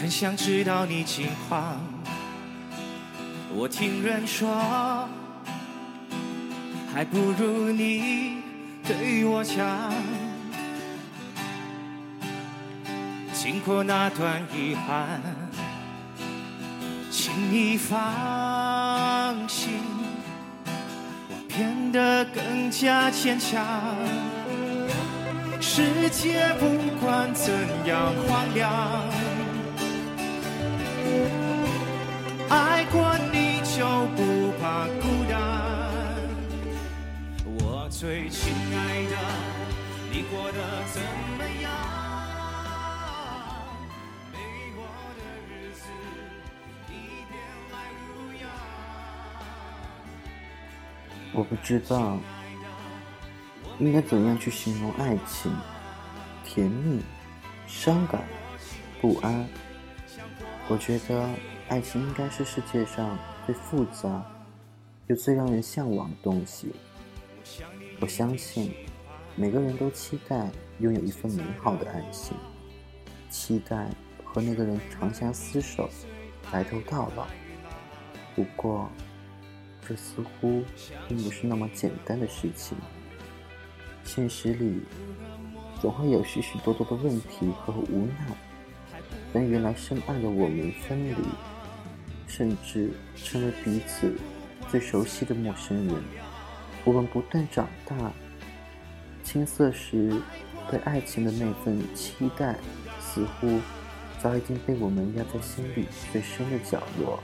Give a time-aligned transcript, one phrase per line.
[0.00, 1.78] 很想知道你近况。
[3.54, 4.48] 我听人说，
[6.94, 8.36] 还不如你
[8.82, 9.92] 对我讲。
[13.34, 15.20] 经过那段遗憾，
[17.10, 19.80] 请你放心，
[21.28, 23.62] 我变得更加坚强。
[25.60, 26.66] 世界不
[27.04, 27.52] 管怎
[27.84, 29.04] 样荒凉，
[32.48, 35.32] 爱过你就不怕孤单。
[37.44, 39.16] 我最亲爱的，
[40.10, 40.58] 你过得
[40.92, 41.00] 怎
[41.38, 41.70] 么样？
[44.32, 44.38] 没
[44.76, 44.78] 我
[45.16, 45.82] 的日子，
[46.88, 46.92] 你
[47.28, 47.32] 别
[47.72, 48.08] 来无
[48.40, 48.42] 恙。
[51.32, 52.18] 我不知道
[53.78, 55.52] 应该怎样去形容爱情，
[56.44, 57.02] 甜蜜、
[57.66, 58.22] 伤感、
[59.00, 59.48] 不安。
[60.70, 61.28] 我觉得
[61.66, 64.24] 爱情应该是世界上最复杂
[65.08, 66.72] 又最让人向往的东西。
[67.98, 68.72] 我相信
[69.34, 70.48] 每个人都期待
[70.78, 72.36] 拥有一份美好的爱情，
[73.28, 73.90] 期待
[74.22, 75.90] 和那个人长相厮守，
[76.52, 77.26] 白头到老。
[78.36, 78.88] 不过，
[79.88, 80.62] 这似乎
[81.08, 82.78] 并不是那么简单的事情。
[84.04, 84.82] 现实里
[85.80, 88.36] 总会有许许多多的问题和无奈，
[89.32, 91.14] 跟原来深爱的我们分离，
[92.26, 94.12] 甚至成为彼此
[94.68, 95.94] 最熟悉的陌生人。
[96.84, 97.94] 我们不断长大，
[99.22, 100.20] 青涩时
[100.70, 102.56] 对爱情的那份期待，
[103.00, 103.60] 似乎
[104.18, 107.22] 早已经被我们压在心里最深的角落，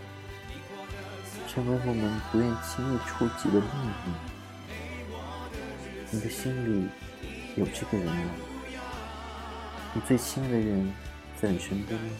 [1.49, 3.67] 成为我们不愿轻易触及的秘
[4.06, 4.12] 密。
[6.12, 6.87] 你的心里
[7.56, 8.31] 有这个人吗？
[9.93, 10.93] 你最亲爱的人
[11.41, 12.11] 在你身边吗？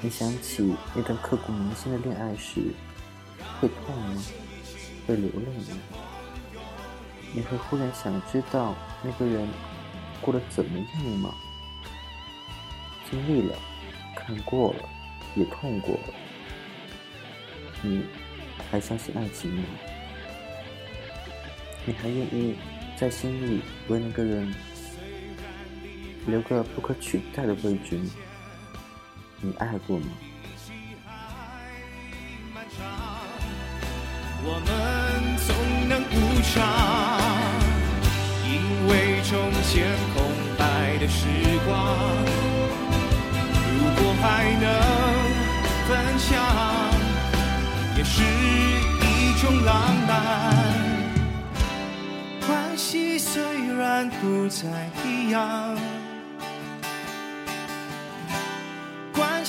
[0.00, 2.60] 你想起那段刻骨铭心的恋爱时，
[3.60, 4.22] 会痛吗？
[5.06, 5.78] 会流泪吗？
[7.32, 9.48] 你会忽然想知道那个人
[10.20, 11.34] 过得怎么样吗？
[13.10, 13.58] 经历了，
[14.14, 14.88] 看过了，
[15.34, 16.14] 也痛过了，
[17.82, 18.04] 你
[18.70, 19.64] 还相信爱情吗？
[21.84, 22.56] 你还愿意
[22.96, 24.54] 在心里为那个人
[26.26, 28.10] 留个不可取代的位置吗？
[29.40, 30.06] 你爱过吗？
[34.46, 34.68] 我们
[35.46, 35.54] 总
[35.88, 36.14] 能补
[36.52, 36.54] 偿，
[38.44, 38.52] 因
[38.88, 39.72] 为中间
[40.14, 40.16] 空
[40.58, 41.26] 白的时
[41.66, 41.72] 光，
[43.72, 44.24] 如果还
[44.60, 44.64] 能
[45.88, 46.30] 分享，
[47.96, 49.72] 也是一种浪
[50.06, 50.12] 漫。
[52.46, 53.42] 关系虽
[53.74, 55.74] 然不再一样，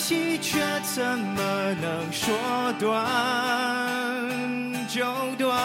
[0.07, 2.37] 却怎么能说
[2.79, 2.85] 断
[4.87, 5.03] 就
[5.35, 5.57] 断？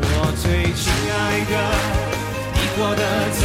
[0.00, 1.14] 我最亲爱
[1.50, 1.54] 的，
[2.54, 3.44] 你过得怎